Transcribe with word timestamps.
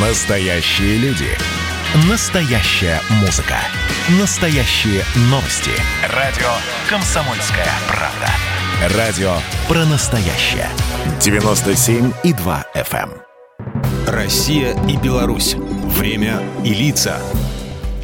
Настоящие 0.00 0.96
люди. 0.98 1.26
Настоящая 2.08 3.00
музыка. 3.20 3.56
Настоящие 4.20 5.02
новости. 5.22 5.72
Радио 6.14 6.46
«Комсомольская 6.88 7.66
правда». 7.88 8.96
Радио 8.96 9.32
про 9.66 9.84
настоящее. 9.86 10.68
97,2 11.18 12.64
FM. 12.76 13.10
эм. 13.10 13.12
Россия 14.06 14.80
и 14.84 14.96
Беларусь. 14.96 15.56
Время 15.56 16.42
и 16.62 16.72
лица. 16.72 17.18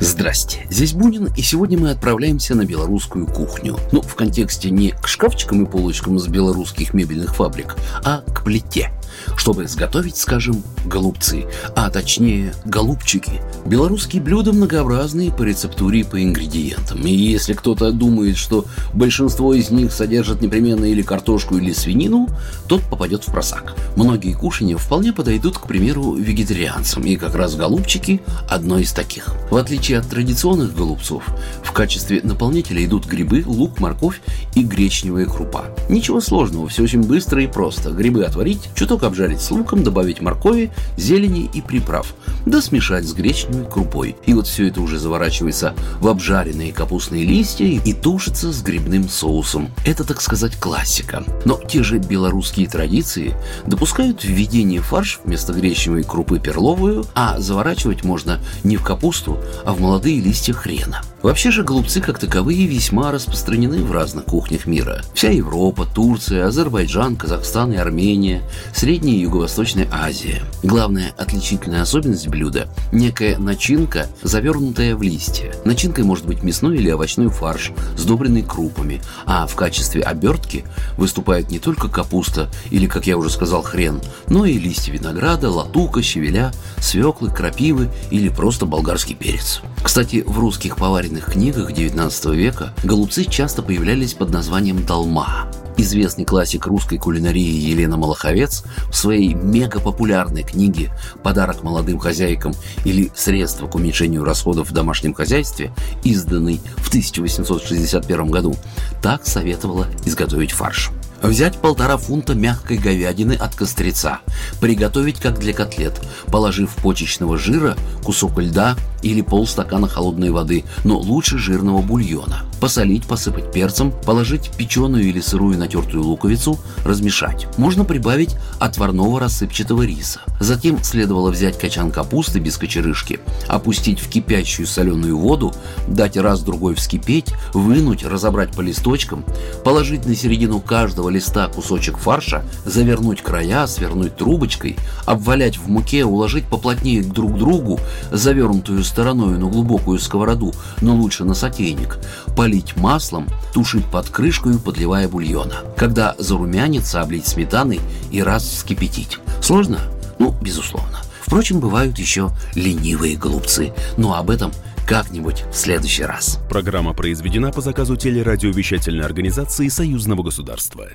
Здрасте, 0.00 0.66
здесь 0.70 0.94
Бунин, 0.94 1.26
и 1.36 1.42
сегодня 1.42 1.78
мы 1.78 1.90
отправляемся 1.90 2.54
на 2.54 2.64
белорусскую 2.64 3.26
кухню. 3.26 3.78
Ну, 3.92 4.00
в 4.00 4.14
контексте 4.14 4.70
не 4.70 4.92
к 4.92 5.06
шкафчикам 5.06 5.64
и 5.64 5.70
полочкам 5.70 6.18
с 6.18 6.26
белорусских 6.26 6.94
мебельных 6.94 7.36
фабрик, 7.36 7.76
а 8.02 8.22
к 8.22 8.44
плите 8.44 8.90
чтобы 9.36 9.66
сготовить, 9.66 10.16
скажем, 10.16 10.62
голубцы, 10.84 11.46
а 11.74 11.90
точнее 11.90 12.54
голубчики. 12.64 13.40
Белорусские 13.66 14.22
блюда 14.22 14.52
многообразные 14.52 15.32
по 15.32 15.42
рецептуре 15.42 16.00
и 16.00 16.04
по 16.04 16.22
ингредиентам. 16.22 17.00
И 17.02 17.12
если 17.12 17.54
кто-то 17.54 17.92
думает, 17.92 18.36
что 18.36 18.64
большинство 18.92 19.54
из 19.54 19.70
них 19.70 19.92
содержат 19.92 20.42
непременно 20.42 20.84
или 20.84 21.02
картошку, 21.02 21.56
или 21.56 21.72
свинину, 21.72 22.28
тот 22.68 22.82
попадет 22.82 23.24
в 23.24 23.32
просак. 23.32 23.74
Многие 23.96 24.34
кушания 24.34 24.76
вполне 24.76 25.12
подойдут, 25.12 25.58
к 25.58 25.66
примеру, 25.66 26.14
вегетарианцам, 26.14 27.04
и 27.04 27.16
как 27.16 27.34
раз 27.34 27.54
голубчики– 27.54 28.20
одно 28.48 28.78
из 28.78 28.92
таких. 28.92 29.28
В 29.50 29.56
отличие 29.56 29.98
от 29.98 30.08
традиционных 30.08 30.74
голубцов, 30.74 31.24
в 31.62 31.72
качестве 31.72 32.20
наполнителя 32.22 32.84
идут 32.84 33.06
грибы, 33.06 33.42
лук, 33.46 33.80
морковь 33.80 34.20
и 34.54 34.62
гречневая 34.62 35.26
крупа. 35.26 35.66
Ничего 35.88 36.20
сложного, 36.20 36.68
все 36.68 36.82
очень 36.82 37.02
быстро 37.02 37.42
и 37.42 37.46
просто. 37.46 37.90
Грибы 37.90 38.24
отварить, 38.24 38.68
чуток 38.74 39.02
обжарить 39.12 39.42
с 39.42 39.50
луком, 39.50 39.84
добавить 39.84 40.22
моркови, 40.22 40.70
зелени 40.96 41.50
и 41.52 41.60
приправ, 41.60 42.14
да 42.46 42.62
смешать 42.62 43.04
с 43.04 43.12
гречневой 43.12 43.66
крупой. 43.70 44.16
И 44.24 44.32
вот 44.32 44.46
все 44.46 44.68
это 44.68 44.80
уже 44.80 44.98
заворачивается 44.98 45.74
в 46.00 46.08
обжаренные 46.08 46.72
капустные 46.72 47.24
листья 47.24 47.66
и 47.66 47.92
тушится 47.92 48.50
с 48.52 48.62
грибным 48.62 49.10
соусом. 49.10 49.68
Это, 49.84 50.04
так 50.04 50.22
сказать, 50.22 50.56
классика. 50.56 51.24
Но 51.44 51.60
те 51.68 51.82
же 51.82 51.98
белорусские 51.98 52.66
традиции 52.66 53.34
допускают 53.66 54.24
введение 54.24 54.80
фарш 54.80 55.20
вместо 55.24 55.52
гречневой 55.52 56.04
крупы 56.04 56.40
перловую, 56.40 57.04
а 57.14 57.38
заворачивать 57.38 58.04
можно 58.04 58.40
не 58.64 58.78
в 58.78 58.82
капусту, 58.82 59.38
а 59.66 59.74
в 59.74 59.80
молодые 59.80 60.20
листья 60.20 60.54
хрена. 60.54 61.02
Вообще 61.22 61.52
же 61.52 61.62
голубцы 61.62 62.00
как 62.00 62.18
таковые 62.18 62.66
весьма 62.66 63.12
распространены 63.12 63.84
в 63.84 63.92
разных 63.92 64.24
кухнях 64.24 64.66
мира. 64.66 65.02
Вся 65.14 65.30
Европа, 65.30 65.86
Турция, 65.86 66.46
Азербайджан, 66.46 67.14
Казахстан 67.14 67.72
и 67.72 67.76
Армения, 67.76 68.42
Средняя 68.74 69.14
и 69.14 69.20
Юго-Восточная 69.20 69.88
Азия. 69.92 70.42
Главная 70.64 71.14
отличительная 71.16 71.82
особенность 71.82 72.26
блюда– 72.26 72.68
некая 72.92 73.38
начинка, 73.38 74.08
завернутая 74.22 74.96
в 74.96 75.02
листья. 75.02 75.54
Начинкой 75.64 76.02
может 76.02 76.26
быть 76.26 76.42
мясной 76.42 76.78
или 76.78 76.90
овощной 76.90 77.28
фарш, 77.28 77.70
сдобренный 77.96 78.42
крупами, 78.42 79.00
а 79.24 79.46
в 79.46 79.54
качестве 79.54 80.02
обертки 80.02 80.64
выступает 80.98 81.50
не 81.50 81.60
только 81.60 81.88
капуста 81.88 82.50
или, 82.70 82.88
как 82.88 83.06
я 83.06 83.16
уже 83.16 83.30
сказал, 83.30 83.62
хрен, 83.62 84.00
но 84.28 84.44
и 84.44 84.58
листья 84.58 84.92
винограда, 84.92 85.50
латука, 85.50 86.02
щавеля, 86.02 86.52
свеклы, 86.78 87.30
крапивы 87.30 87.90
или 88.10 88.28
просто 88.28 88.66
болгарский 88.66 89.14
перец. 89.14 89.60
Кстати, 89.82 90.24
в 90.26 90.38
русских 90.38 90.76
поваренных 90.76 91.11
книгах 91.20 91.72
XIX 91.72 92.34
века 92.34 92.72
голубцы 92.84 93.24
часто 93.24 93.62
появлялись 93.62 94.14
под 94.14 94.30
названием 94.30 94.84
«долма». 94.84 95.50
Известный 95.76 96.24
классик 96.24 96.66
русской 96.66 96.98
кулинарии 96.98 97.40
Елена 97.40 97.96
Малаховец 97.96 98.62
в 98.90 98.94
своей 98.94 99.34
мегапопулярной 99.34 100.42
книге 100.42 100.90
«Подарок 101.22 101.62
молодым 101.62 101.98
хозяйкам» 101.98 102.52
или 102.84 103.10
«Средства 103.14 103.66
к 103.66 103.74
уменьшению 103.74 104.24
расходов 104.24 104.70
в 104.70 104.72
домашнем 104.72 105.14
хозяйстве», 105.14 105.72
изданной 106.04 106.60
в 106.76 106.88
1861 106.88 108.30
году, 108.30 108.54
так 109.02 109.26
советовала 109.26 109.86
изготовить 110.04 110.52
фарш. 110.52 110.90
Взять 111.22 111.56
полтора 111.58 111.98
фунта 111.98 112.34
мягкой 112.34 112.78
говядины 112.78 113.34
от 113.34 113.54
кострица, 113.54 114.18
приготовить 114.60 115.20
как 115.20 115.38
для 115.38 115.52
котлет, 115.52 116.00
положив 116.26 116.74
почечного 116.76 117.38
жира, 117.38 117.76
кусок 118.04 118.40
льда 118.40 118.76
или 119.02 119.20
полстакана 119.20 119.88
холодной 119.88 120.30
воды, 120.30 120.64
но 120.84 120.98
лучше 120.98 121.38
жирного 121.38 121.80
бульона. 121.80 122.42
Посолить, 122.62 123.06
посыпать 123.06 123.50
перцем, 123.50 123.90
положить 123.90 124.52
печеную 124.56 125.02
или 125.02 125.18
сырую 125.18 125.58
натертую 125.58 126.04
луковицу, 126.04 126.60
размешать. 126.84 127.48
Можно 127.58 127.84
прибавить 127.84 128.36
отварного 128.60 129.18
рассыпчатого 129.18 129.82
риса. 129.82 130.20
Затем 130.38 130.80
следовало 130.84 131.32
взять 131.32 131.58
качан 131.58 131.90
капусты 131.90 132.38
без 132.38 132.56
кочерышки, 132.56 133.18
опустить 133.48 133.98
в 133.98 134.08
кипящую 134.08 134.68
соленую 134.68 135.18
воду, 135.18 135.52
дать 135.88 136.16
раз-другой 136.16 136.76
вскипеть, 136.76 137.34
вынуть, 137.52 138.04
разобрать 138.04 138.52
по 138.52 138.60
листочкам, 138.60 139.24
положить 139.64 140.06
на 140.06 140.14
середину 140.14 140.60
каждого 140.60 141.08
листа 141.08 141.48
кусочек 141.48 141.98
фарша, 141.98 142.44
завернуть 142.64 143.22
края, 143.22 143.66
свернуть 143.66 144.16
трубочкой, 144.16 144.76
обвалять 145.04 145.58
в 145.58 145.66
муке, 145.68 146.04
уложить 146.04 146.44
поплотнее 146.44 147.02
друг 147.02 147.34
к 147.34 147.38
другу, 147.38 147.80
завернутую 148.12 148.84
стороной 148.84 149.36
на 149.36 149.48
глубокую 149.48 149.98
сковороду, 149.98 150.54
но 150.80 150.94
лучше 150.94 151.24
на 151.24 151.34
сотейник, 151.34 151.98
полить 152.36 152.51
маслом, 152.76 153.28
тушить 153.52 153.86
под 153.86 154.08
крышкой, 154.10 154.58
подливая 154.58 155.08
бульона. 155.08 155.56
Когда 155.76 156.14
зарумянится, 156.18 157.00
облить 157.00 157.26
сметаной 157.26 157.80
и 158.10 158.22
раз 158.22 158.44
вскипятить. 158.44 159.18
Сложно? 159.40 159.78
Ну, 160.18 160.34
безусловно. 160.40 160.98
Впрочем, 161.22 161.60
бывают 161.60 161.98
еще 161.98 162.30
ленивые 162.54 163.16
голубцы, 163.16 163.72
но 163.96 164.14
об 164.14 164.30
этом 164.30 164.52
как-нибудь 164.86 165.44
в 165.50 165.56
следующий 165.56 166.04
раз. 166.04 166.38
Программа 166.48 166.92
произведена 166.92 167.50
по 167.52 167.60
заказу 167.60 167.96
телерадиовещательной 167.96 169.04
организации 169.04 169.68
Союзного 169.68 170.22
государства. 170.22 170.88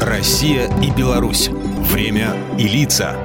Россия 0.00 0.68
и 0.82 0.90
Беларусь. 0.90 1.48
Время 1.48 2.34
и 2.58 2.66
лица. 2.66 3.16